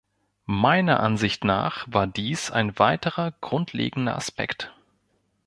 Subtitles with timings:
[0.47, 4.73] Meiner Ansicht nach war dies ein weiterer grundlegender Aspekt.